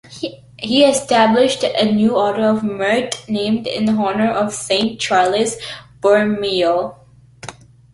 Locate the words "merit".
2.63-3.23